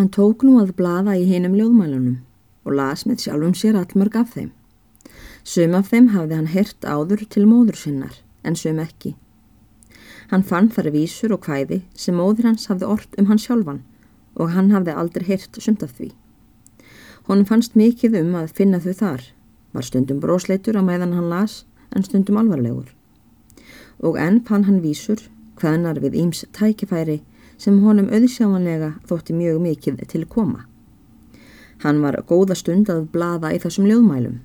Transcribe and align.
Hann 0.00 0.08
tók 0.08 0.40
nú 0.48 0.54
að 0.56 0.70
blaða 0.78 1.12
í 1.20 1.26
hinum 1.28 1.52
ljóðmælunum 1.58 2.22
og 2.64 2.72
las 2.72 3.02
með 3.04 3.18
sjálfum 3.26 3.50
sér 3.52 3.76
allmörg 3.76 4.14
af 4.16 4.30
þeim. 4.32 4.46
Sum 5.44 5.74
af 5.76 5.90
þeim 5.90 6.06
hafði 6.14 6.38
hann 6.38 6.46
hert 6.48 6.86
áður 6.88 7.26
til 7.34 7.42
móður 7.44 7.76
sinnar, 7.76 8.14
en 8.40 8.56
sum 8.56 8.80
ekki. 8.80 9.12
Hann 10.30 10.46
fann 10.48 10.70
þar 10.72 10.88
vísur 10.94 11.34
og 11.36 11.44
hvæði 11.44 11.82
sem 11.92 12.16
móður 12.16 12.48
hans 12.48 12.64
hafði 12.72 12.88
orrt 12.94 13.20
um 13.20 13.28
hann 13.28 13.42
sjálfan 13.44 13.82
og 14.40 14.54
hann 14.56 14.72
hafði 14.72 14.96
aldrei 15.02 15.26
hert 15.28 15.60
sumt 15.60 15.84
af 15.84 15.92
því. 15.98 16.14
Honum 17.28 17.50
fannst 17.52 17.76
mikið 17.76 18.22
um 18.22 18.38
að 18.40 18.54
finna 18.56 18.80
þau 18.80 18.94
þar, 19.02 19.26
var 19.76 19.84
stundum 19.84 20.24
brósleitur 20.24 20.80
á 20.80 20.82
meðan 20.86 21.12
hann 21.12 21.28
las 21.28 21.66
en 21.92 22.08
stundum 22.08 22.40
alvarlegur. 22.40 22.88
Og 24.00 24.16
enn 24.16 24.40
fann 24.48 24.64
hann 24.64 24.80
vísur, 24.80 25.28
hvaðnar 25.60 26.00
við 26.00 26.16
Íms 26.24 26.46
tækifæri 26.56 27.20
sem 27.60 27.80
honum 27.84 28.08
auðsjámanlega 28.08 28.94
þótti 29.08 29.36
mjög 29.36 29.58
mikið 29.64 30.04
til 30.08 30.24
koma. 30.28 30.64
Hann 31.84 32.00
var 32.04 32.16
góða 32.28 32.56
stund 32.56 32.88
að 32.92 33.08
blaða 33.12 33.52
í 33.56 33.60
þessum 33.60 33.88
ljóðmælum. 33.88 34.40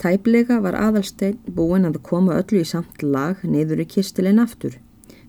Tæplega 0.00 0.58
var 0.64 0.76
aðalstein 0.76 1.38
búin 1.56 1.86
að 1.88 2.00
koma 2.04 2.38
öllu 2.40 2.62
í 2.64 2.68
samt 2.68 3.04
lag 3.04 3.44
niður 3.44 3.84
í 3.84 3.88
kistilinn 3.88 4.42
aftur 4.42 4.78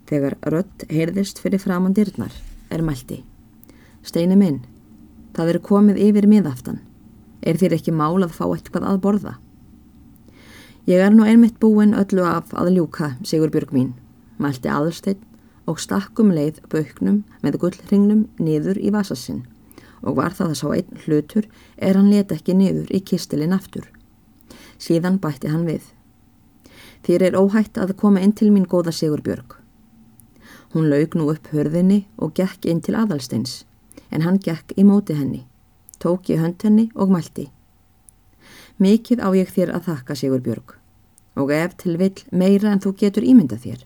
þegar 0.10 0.38
rött 0.54 0.86
heyrðist 0.92 1.40
fyrir 1.44 1.62
framandirnar 1.62 2.34
er 2.72 2.84
mælti. 2.86 3.22
Steini 4.06 4.38
minn, 4.40 4.62
það 5.36 5.56
er 5.56 5.62
komið 5.70 6.02
yfir 6.08 6.28
miðaftan. 6.30 6.80
Er 7.42 7.60
þér 7.62 7.78
ekki 7.78 7.94
mál 7.94 8.24
að 8.24 8.36
fá 8.38 8.46
eitthvað 8.48 8.88
að 8.90 9.02
borða? 9.04 9.36
Ég 10.86 11.02
er 11.02 11.14
nú 11.14 11.26
einmitt 11.26 11.60
búin 11.62 11.96
öllu 11.98 12.26
af 12.26 12.52
að 12.54 12.76
ljúka, 12.76 13.16
Sigur 13.26 13.52
Björg 13.54 13.74
mín, 13.74 13.94
mælti 14.38 14.70
aðalstein 14.70 15.22
og 15.66 15.82
stakkum 15.82 16.32
leið 16.36 16.62
bauknum 16.70 17.24
með 17.42 17.60
gullringnum 17.64 18.26
niður 18.38 18.80
í 18.80 18.92
vasasinn 18.94 19.44
og 20.06 20.20
var 20.20 20.36
það 20.38 20.54
að 20.54 20.60
sá 20.60 20.68
einn 20.76 21.04
hlutur 21.06 21.48
er 21.78 21.98
hann 21.98 22.12
leta 22.12 22.38
ekki 22.38 22.54
niður 22.58 22.92
í 22.94 23.02
kistilinn 23.02 23.56
aftur. 23.56 23.88
Síðan 24.78 25.18
bætti 25.24 25.50
hann 25.50 25.66
við. 25.66 25.82
Þér 27.06 27.30
er 27.30 27.38
óhætt 27.40 27.80
að 27.82 27.96
koma 27.98 28.22
inn 28.22 28.36
til 28.38 28.52
mín 28.54 28.68
góða 28.70 28.94
Sigurbjörg. 28.94 29.58
Hún 30.74 30.90
laug 30.92 31.16
nú 31.16 31.30
upp 31.32 31.50
hörðinni 31.54 32.04
og 32.18 32.36
gekk 32.38 32.68
inn 32.70 32.82
til 32.86 32.98
aðalsteins, 33.00 33.64
en 34.12 34.26
hann 34.26 34.40
gekk 34.42 34.76
í 34.78 34.84
móti 34.84 35.16
henni, 35.18 35.46
tók 36.02 36.30
í 36.30 36.40
hönd 36.42 36.62
henni 36.62 36.90
og 36.94 37.14
mælti. 37.14 37.50
Mikið 38.78 39.24
á 39.24 39.30
ég 39.38 39.50
þér 39.50 39.78
að 39.78 39.90
þakka 39.90 40.18
Sigurbjörg 40.20 40.76
og 41.36 41.52
ef 41.52 41.76
til 41.80 41.98
vill 42.00 42.24
meira 42.32 42.72
en 42.72 42.82
þú 42.84 42.94
getur 43.00 43.26
ímynda 43.28 43.58
þér. 43.60 43.84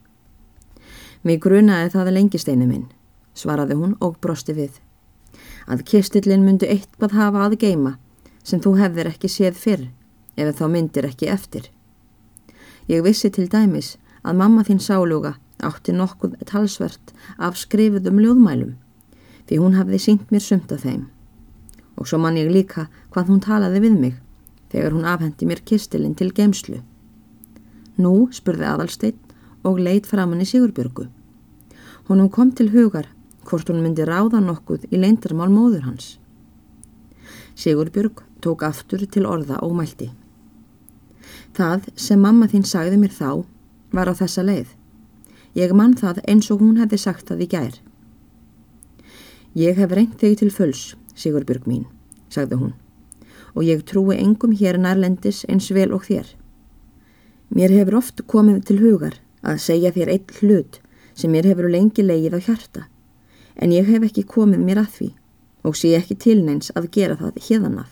Mér 1.23 1.39
grunaði 1.43 1.91
það 1.91 2.11
lengi 2.15 2.39
steinu 2.39 2.67
minn, 2.67 2.85
svaraði 3.35 3.75
hún 3.75 3.95
og 3.99 4.15
brosti 4.23 4.55
við. 4.55 4.77
Að 5.67 5.83
kistillin 5.89 6.45
myndi 6.45 6.69
eitthvað 6.71 7.17
hafa 7.17 7.45
að 7.45 7.57
geima 7.63 7.97
sem 8.43 8.61
þú 8.63 8.77
hefðir 8.79 9.09
ekki 9.11 9.29
séð 9.29 9.59
fyrr 9.59 9.83
ef 10.39 10.55
þá 10.55 10.65
myndir 10.71 11.07
ekki 11.09 11.27
eftir. 11.27 11.67
Ég 12.87 13.03
vissi 13.03 13.29
til 13.29 13.49
dæmis 13.51 13.97
að 14.23 14.39
mamma 14.39 14.63
þín 14.63 14.79
sáluga 14.81 15.35
átti 15.59 15.93
nokkuð 15.93 16.37
talsvert 16.47 17.11
af 17.37 17.59
skrifuðum 17.59 18.21
ljóðmælum 18.23 18.77
því 19.49 19.59
hún 19.59 19.75
hafði 19.75 19.99
sínt 19.99 20.31
mér 20.31 20.45
sumt 20.45 20.71
af 20.71 20.85
þeim. 20.85 21.07
Og 21.99 22.07
svo 22.07 22.19
man 22.21 22.39
ég 22.39 22.51
líka 22.53 22.87
hvað 23.11 23.33
hún 23.33 23.43
talaði 23.43 23.83
við 23.83 23.99
mig 23.99 24.15
þegar 24.71 24.95
hún 24.95 25.07
afhendi 25.09 25.49
mér 25.49 25.61
kistilinn 25.65 26.15
til 26.15 26.31
geimslu. 26.31 26.79
Nú 27.99 28.29
spurði 28.31 28.69
aðalsteinn 28.69 29.28
og 29.69 29.79
leitt 29.85 30.09
framann 30.09 30.41
í 30.43 30.49
Sigurbjörgu. 30.49 31.07
Honum 32.09 32.29
kom 32.33 32.51
til 32.51 32.71
hugar 32.73 33.07
hvort 33.49 33.69
hún 33.69 33.83
myndi 33.83 34.05
ráða 34.05 34.41
nokkuð 34.43 34.87
í 34.89 34.97
leindarmál 34.97 35.49
móður 35.53 35.85
hans. 35.87 36.17
Sigurbjörg 37.57 38.23
tók 38.41 38.63
aftur 38.63 39.05
til 39.05 39.25
orða 39.25 39.59
og 39.65 39.75
mælti. 39.77 40.09
Það 41.53 41.89
sem 41.99 42.21
mamma 42.21 42.47
þín 42.47 42.65
sagði 42.65 42.99
mér 43.01 43.13
þá 43.13 43.29
var 43.93 44.09
á 44.09 44.13
þessa 44.13 44.45
leið. 44.45 44.73
Ég 45.57 45.73
mann 45.73 45.95
það 45.97 46.21
eins 46.29 46.49
og 46.53 46.61
hún 46.61 46.77
hefði 46.79 46.99
sagt 47.01 47.29
það 47.29 47.45
í 47.45 47.49
gær. 47.53 47.79
Ég 49.57 49.79
hef 49.81 49.91
reynt 49.91 50.19
þig 50.21 50.37
til 50.39 50.51
fulls, 50.53 50.93
Sigurbjörg 51.17 51.65
mín, 51.67 51.87
sagði 52.29 52.59
hún, 52.61 52.75
og 53.57 53.65
ég 53.65 53.81
trúi 53.83 54.19
engum 54.19 54.53
hér 54.53 54.77
nærlendis 54.77 55.41
eins 55.49 55.71
vel 55.73 55.89
og 55.93 56.05
þér. 56.05 56.29
Mér 57.49 57.73
hefur 57.73 57.97
oft 57.97 58.21
komið 58.29 58.61
til 58.69 58.77
hugar 58.83 59.17
að 59.41 59.61
segja 59.63 59.91
þér 59.95 60.13
einn 60.15 60.35
hlut 60.39 60.79
sem 61.15 61.31
mér 61.31 61.47
hefur 61.49 61.69
lengi 61.71 62.03
leið 62.03 62.35
á 62.35 62.39
hjarta, 62.39 62.85
en 63.55 63.73
ég 63.75 63.87
hef 63.87 64.05
ekki 64.07 64.23
komið 64.23 64.63
mér 64.65 64.83
að 64.83 64.93
því 64.97 65.09
og 65.67 65.75
sé 65.75 65.91
ekki 65.97 66.15
tilneins 66.15 66.71
að 66.79 66.91
gera 66.95 67.17
það 67.19 67.41
hérðan 67.47 67.81
af. 67.83 67.91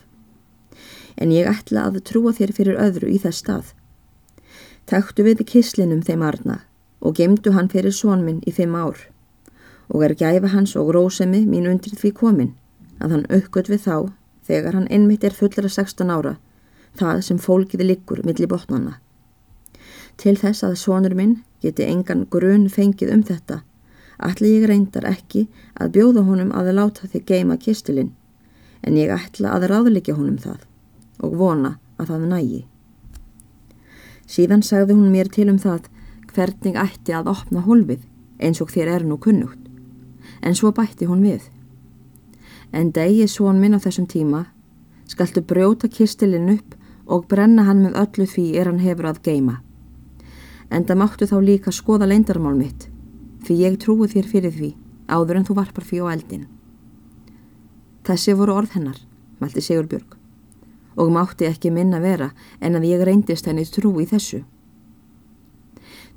En 1.17 1.33
ég 1.33 1.49
ætla 1.49 1.87
að 1.89 2.01
trúa 2.07 2.31
þér 2.37 2.53
fyrir 2.55 2.79
öðru 2.79 3.09
í 3.11 3.17
þess 3.19 3.41
stað. 3.43 3.73
Takktu 4.87 5.25
við 5.25 5.43
kislinum 5.49 6.03
þeim 6.05 6.23
arna 6.23 6.61
og 7.01 7.17
gemdu 7.17 7.51
hann 7.55 7.69
fyrir 7.71 7.93
sónminn 7.93 8.43
í 8.47 8.53
fimm 8.55 8.75
ár 8.77 9.07
og 9.87 10.03
er 10.03 10.15
gæfa 10.19 10.51
hans 10.51 10.75
og 10.75 10.91
rósemi 10.95 11.45
mín 11.47 11.67
undir 11.69 11.95
því 11.95 12.11
komin 12.15 12.53
að 12.99 13.13
hann 13.15 13.27
aukvöld 13.31 13.69
við 13.71 13.83
þá 13.87 13.97
þegar 14.47 14.77
hann 14.77 14.89
einmitt 14.91 15.23
er 15.27 15.35
fullra 15.35 15.69
16 15.69 16.11
ára 16.11 16.37
það 16.97 17.21
sem 17.27 17.39
fólkiði 17.39 17.91
liggur 17.91 18.23
millir 18.25 18.49
botnanna. 18.51 18.97
Til 20.17 20.35
þess 20.37 20.65
að 20.65 20.79
sónur 20.81 21.15
minn 21.17 21.41
geti 21.61 21.85
engan 21.85 22.25
grun 22.33 22.67
fengið 22.73 23.13
um 23.13 23.23
þetta 23.25 23.61
ætla 24.27 24.49
ég 24.49 24.65
reyndar 24.69 25.05
ekki 25.05 25.45
að 25.77 25.91
bjóða 25.97 26.23
honum 26.25 26.53
að 26.57 26.71
láta 26.77 27.09
þig 27.11 27.25
geima 27.29 27.57
kistilinn 27.61 28.15
en 28.81 28.97
ég 28.97 29.13
ætla 29.13 29.53
að 29.53 29.67
ráðleikja 29.71 30.15
honum 30.17 30.39
það 30.41 30.65
og 31.21 31.37
vona 31.37 31.77
að 31.97 32.11
það 32.13 32.25
nægi. 32.31 32.63
Síðan 34.27 34.63
sagði 34.65 34.97
hún 34.97 35.13
mér 35.13 35.29
til 35.33 35.47
um 35.51 35.59
það 35.61 35.87
hvernig 36.33 36.77
ætti 36.77 37.13
að 37.15 37.29
opna 37.31 37.63
holfið 37.65 38.03
eins 38.43 38.61
og 38.61 38.73
þér 38.73 38.93
er 38.95 39.05
nú 39.07 39.17
kunnugt. 39.21 39.61
En 40.41 40.55
svo 40.55 40.73
bætti 40.75 41.07
hún 41.09 41.23
við. 41.25 41.47
En 42.73 42.91
degi 42.91 43.27
svon 43.31 43.61
minn 43.61 43.77
á 43.77 43.79
þessum 43.81 44.09
tíma 44.09 44.45
skaltu 45.07 45.41
brjóta 45.41 45.87
kistilinn 45.87 46.51
upp 46.57 46.75
og 47.07 47.29
brenna 47.31 47.63
hann 47.63 47.85
með 47.85 47.95
öllu 48.01 48.27
því 48.27 48.47
er 48.59 48.69
hann 48.69 48.83
hefur 48.83 49.07
að 49.13 49.23
geima. 49.23 49.61
En 50.69 50.83
það 50.83 50.99
máttu 51.01 51.27
þá 51.29 51.37
líka 51.43 51.71
skoða 51.71 52.09
leindarmál 52.09 52.57
mitt 52.57 52.89
því 53.47 53.55
ég 53.61 53.79
trúi 53.79 54.09
þér 54.11 54.27
fyrir 54.27 54.53
því 54.53 54.71
áður 55.07 55.39
en 55.39 55.47
þú 55.47 55.55
varpar 55.55 55.85
því 55.87 56.03
á 56.03 56.05
eldin. 56.11 56.47
Þessi 58.07 58.35
voru 58.35 58.57
orð 58.59 58.75
hennar, 58.75 58.99
mælti 59.39 59.63
Sigurbjörg, 59.63 60.17
og 60.97 61.11
mátti 61.13 61.47
ekki 61.47 61.71
minna 61.71 61.99
vera 62.03 62.31
en 62.59 62.75
að 62.75 62.89
ég 62.89 63.03
reyndist 63.05 63.47
henni 63.47 63.65
trú 63.69 63.93
í 64.01 64.07
þessu. 64.09 64.43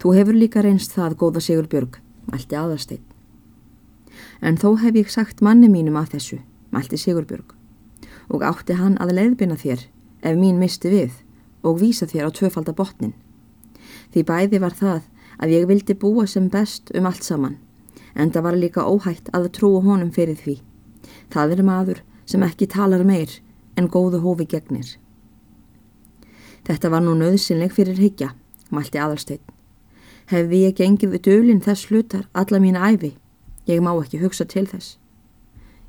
Þú 0.00 0.14
hefur 0.16 0.36
líka 0.36 0.62
reynst 0.64 0.94
það, 0.96 1.16
góða 1.20 1.40
Sigur 1.44 1.66
Björg, 1.68 1.98
mælti 2.32 2.56
aðarsteinn. 2.56 3.04
En 4.40 4.56
þó 4.56 4.78
hef 4.80 4.96
ég 4.96 5.10
sagt 5.12 5.42
manni 5.44 5.68
mínum 5.68 5.98
að 6.00 6.14
þessu, 6.14 6.38
mælti 6.72 6.96
Sigur 6.96 7.26
Björg, 7.28 7.52
og 8.32 8.44
átti 8.46 8.78
hann 8.78 8.96
að 8.96 9.12
leiðbina 9.18 9.58
þér 9.60 9.84
ef 10.24 10.38
mín 10.40 10.56
misti 10.60 10.88
við 10.88 11.18
og 11.62 11.82
vísa 11.82 12.08
þér 12.08 12.30
á 12.32 12.36
tvöfaldabotnin. 12.38 13.12
Því 14.10 14.24
bæði 14.26 14.60
var 14.62 14.74
það 14.76 15.02
að 15.40 15.54
ég 15.54 15.68
vildi 15.70 15.94
búa 15.94 16.26
sem 16.26 16.48
best 16.50 16.90
um 16.94 17.06
allt 17.06 17.26
saman, 17.26 17.58
en 18.14 18.32
það 18.32 18.46
var 18.48 18.58
líka 18.58 18.86
óhætt 18.86 19.30
að 19.36 19.52
trúa 19.56 19.84
honum 19.84 20.10
fyrir 20.10 20.38
því. 20.40 20.56
Það 21.30 21.54
er 21.56 21.62
maður 21.62 22.02
sem 22.26 22.42
ekki 22.42 22.68
talar 22.70 23.04
meir 23.06 23.38
en 23.76 23.88
góðu 23.88 24.20
hófi 24.24 24.48
gegnir. 24.50 24.98
Þetta 26.66 26.90
var 26.90 27.06
nú 27.06 27.14
nöðsynleg 27.16 27.72
fyrir 27.72 27.98
higgja, 27.98 28.34
mælti 28.70 29.00
aðalsteinn 29.00 29.46
hefði 30.30 30.62
ég 30.64 30.76
gengið 30.78 31.14
við 31.14 31.24
dölinn 31.26 31.62
þess 31.64 31.88
hlutar 31.90 32.26
alla 32.38 32.60
mín 32.62 32.78
æfi. 32.78 33.16
Ég 33.66 33.82
má 33.82 33.92
ekki 33.96 34.20
hugsa 34.22 34.46
til 34.46 34.66
þess. 34.70 34.96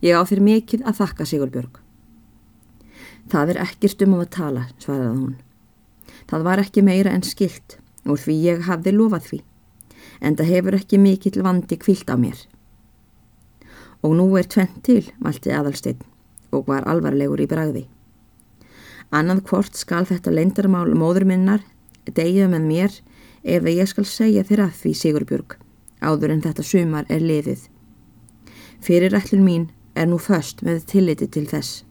Ég 0.01 0.17
á 0.17 0.21
þér 0.25 0.41
mikið 0.45 0.85
að 0.85 0.97
þakka 1.01 1.27
Sigurbjörg. 1.29 1.77
Það 3.29 3.53
er 3.53 3.61
ekkert 3.63 4.01
um 4.05 4.17
að 4.17 4.31
tala, 4.33 4.63
svaraði 4.81 5.19
hún. 5.19 5.35
Það 6.29 6.45
var 6.47 6.61
ekki 6.63 6.83
meira 6.85 7.13
en 7.13 7.25
skilt 7.25 7.77
úr 8.05 8.19
því 8.19 8.37
ég 8.45 8.65
hafði 8.67 8.95
lofað 8.95 9.27
því, 9.29 9.39
en 10.21 10.37
það 10.39 10.51
hefur 10.55 10.77
ekki 10.79 11.01
mikill 11.01 11.43
vandi 11.45 11.77
kvilt 11.81 12.09
á 12.09 12.15
mér. 12.17 12.37
Og 14.01 14.15
nú 14.17 14.27
er 14.37 14.49
tvent 14.49 14.81
til, 14.85 15.03
valti 15.21 15.53
aðalsteinn 15.53 16.01
og 16.51 16.67
var 16.67 16.87
alvarlegur 16.89 17.41
í 17.41 17.47
bragði. 17.47 17.85
Annað 19.11 19.43
hvort 19.49 19.77
skal 19.77 20.05
þetta 20.07 20.31
leindarmál 20.31 20.89
móður 20.95 21.27
minnar 21.27 21.63
degja 22.15 22.47
með 22.51 22.67
mér 22.67 22.97
eða 23.43 23.73
ég 23.75 23.89
skal 23.91 24.05
segja 24.07 24.43
þér 24.47 24.65
að 24.67 24.79
því 24.81 24.93
Sigurbjörg 24.97 25.57
áður 26.01 26.33
en 26.33 26.43
þetta 26.43 26.65
sumar 26.65 27.07
er 27.09 27.21
liðið. 27.21 27.67
Fyrirætlun 28.81 29.45
mín 29.45 29.69
er 29.95 30.07
nú 30.09 30.17
först 30.17 30.63
með 30.65 30.85
tilliti 30.89 31.27
til 31.29 31.45
þess. 31.49 31.83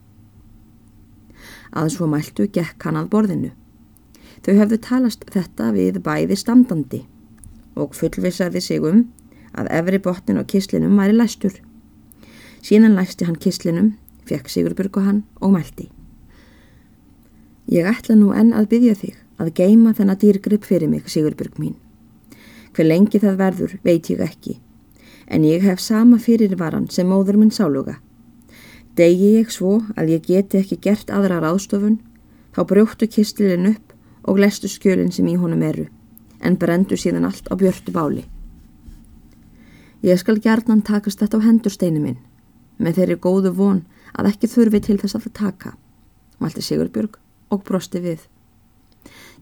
Að 1.70 1.92
svo 1.94 2.08
mæltu 2.10 2.48
gekk 2.50 2.82
hann 2.82 2.98
að 2.98 3.10
borðinu. 3.12 3.50
Þau 4.40 4.54
hefðu 4.56 4.78
talast 4.80 5.24
þetta 5.28 5.70
við 5.76 6.00
bæði 6.04 6.36
standandi 6.40 7.02
og 7.76 7.92
fullvisaði 7.96 8.62
sig 8.64 8.84
um 8.84 9.02
að 9.52 9.68
efri 9.76 10.00
botnin 10.00 10.40
á 10.40 10.44
kislinum 10.48 10.96
væri 10.96 11.16
læstur. 11.16 11.56
Síðan 12.64 12.96
læsti 12.96 13.26
hann 13.28 13.40
kislinum, 13.40 13.94
fekk 14.28 14.48
Sigurbjörg 14.48 14.96
og 15.00 15.06
hann 15.06 15.20
og 15.40 15.52
mælti. 15.56 15.90
Ég 17.70 17.86
ætla 17.86 18.16
nú 18.16 18.32
enn 18.36 18.54
að 18.56 18.70
byggja 18.72 18.96
þig 19.02 19.20
að 19.40 19.52
geima 19.60 19.92
þennan 19.96 20.20
dýrgrip 20.20 20.64
fyrir 20.64 20.88
mig, 20.88 21.08
Sigurbjörg 21.08 21.60
mín. 21.60 21.76
Hver 22.72 22.86
lengi 22.86 23.20
það 23.20 23.40
verður 23.40 23.76
veit 23.84 24.10
ég 24.10 24.20
ekki, 24.24 24.58
en 25.28 25.44
ég 25.44 25.64
hef 25.64 25.80
sama 25.80 26.18
fyrirvaran 26.18 26.88
sem 26.90 27.08
móður 27.08 27.40
minn 27.40 27.52
sáluga. 27.52 27.98
Degi 28.96 29.36
ég 29.38 29.52
svo 29.52 29.80
að 29.96 30.16
ég 30.16 30.26
geti 30.26 30.60
ekki 30.60 30.80
gert 30.80 31.10
aðra 31.10 31.40
ráðstofun, 31.44 32.00
þá 32.54 32.60
brjóttu 32.66 33.08
kistlilin 33.10 33.72
upp 33.74 33.94
og 34.24 34.38
lestu 34.38 34.68
skjölinn 34.68 35.12
sem 35.12 35.28
í 35.28 35.36
honum 35.40 35.62
eru, 35.62 35.86
en 36.40 36.58
brendu 36.58 36.96
síðan 36.96 37.26
allt 37.28 37.48
á 37.48 37.54
björtu 37.56 37.92
báli. 37.92 38.24
Ég 40.02 40.18
skal 40.20 40.40
gerðnan 40.40 40.82
takast 40.82 41.20
þetta 41.20 41.40
á 41.40 41.46
hendursteinu 41.46 42.00
minn, 42.00 42.20
með 42.78 43.00
þeirri 43.00 43.16
góðu 43.20 43.52
von 43.56 43.82
að 44.16 44.30
ekki 44.32 44.48
þurfi 44.48 44.80
til 44.86 44.98
þess 45.00 45.16
að 45.18 45.26
það 45.26 45.36
taka, 45.40 45.74
mælti 46.40 46.64
Sigurbjörg 46.64 47.18
og 47.50 47.64
brosti 47.64 48.00
við. 48.00 48.24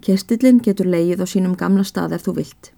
Kestillin 0.03 0.61
getur 0.63 0.87
leið 0.87 1.23
á 1.23 1.27
sínum 1.27 1.57
gamla 1.59 1.85
stað 1.87 2.17
ef 2.19 2.27
þú 2.27 2.35
vilt. 2.41 2.73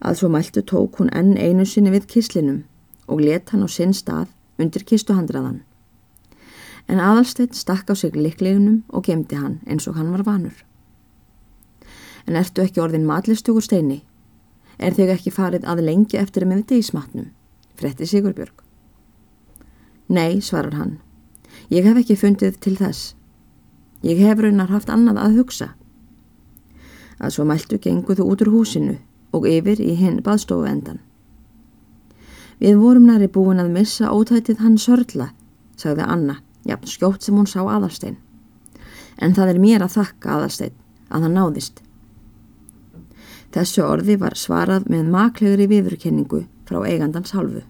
Að 0.00 0.20
svo 0.20 0.28
mæltu 0.32 0.62
tók 0.62 1.00
hún 1.00 1.12
enn 1.12 1.36
einu 1.36 1.66
sinni 1.66 1.92
við 1.92 2.06
kislinum 2.06 2.62
og 3.08 3.20
let 3.24 3.50
hann 3.50 3.64
á 3.64 3.68
sinn 3.68 3.94
stað 3.96 4.28
undir 4.58 4.84
kistuhandraðan. 4.84 5.62
En 6.88 7.00
aðalsteitt 7.04 7.56
stakk 7.56 7.90
á 7.92 7.94
sig 7.96 8.16
liklegunum 8.16 8.82
og 8.88 9.04
gemdi 9.04 9.36
hann 9.36 9.58
eins 9.66 9.88
og 9.88 9.98
hann 9.98 10.12
var 10.12 10.24
vanur. 10.24 10.56
En 12.26 12.36
ertu 12.36 12.64
ekki 12.64 12.80
orðin 12.80 13.06
matlistugur 13.08 13.64
steini? 13.64 14.02
Er 14.78 14.94
þig 14.94 15.12
ekki 15.16 15.32
farið 15.34 15.66
að 15.68 15.84
lengi 15.84 16.18
eftir 16.20 16.44
að 16.46 16.52
miðti 16.52 16.78
í 16.78 16.86
smatnum? 16.86 17.28
Fretti 17.78 18.06
Sigurbjörg. 18.06 18.64
Nei, 20.08 20.40
svarar 20.40 20.76
hann. 20.78 20.98
Ég 21.68 21.84
hef 21.84 21.98
ekki 22.00 22.16
fundið 22.16 22.56
til 22.64 22.76
þess. 22.78 23.14
Ég 24.02 24.20
hef 24.22 24.40
raunar 24.40 24.70
haft 24.72 24.88
annað 24.92 25.20
að 25.24 25.36
hugsa. 25.40 25.68
Að 27.18 27.34
svo 27.34 27.44
mæltu 27.48 27.80
genguðu 27.82 28.24
út 28.24 28.44
úr 28.44 28.52
húsinu 28.54 28.96
og 29.34 29.48
yfir 29.50 29.80
í 29.82 29.94
hinn 29.98 30.22
baðstofu 30.24 30.68
endan. 30.70 31.02
Við 32.58 32.78
vorum 32.80 33.06
næri 33.06 33.28
búin 33.30 33.60
að 33.62 33.74
missa 33.74 34.10
ótætið 34.14 34.62
hann 34.62 34.78
sörla, 34.78 35.32
sagði 35.76 36.06
Anna, 36.06 36.38
jafn 36.68 36.90
skjótt 36.90 37.24
sem 37.24 37.36
hún 37.36 37.48
sá 37.48 37.60
aðalstein. 37.64 38.18
En 39.18 39.34
það 39.34 39.54
er 39.54 39.62
mér 39.62 39.84
að 39.84 39.96
þakka 39.98 40.34
aðalstein 40.36 40.76
að 41.08 41.26
hann 41.26 41.36
náðist. 41.38 41.82
Þessu 43.54 43.82
orði 43.86 44.18
var 44.20 44.36
svarað 44.36 44.86
með 44.92 45.08
maklegri 45.14 45.66
viðurkenningu 45.70 46.44
frá 46.68 46.82
eigandans 46.84 47.32
halvu. 47.32 47.64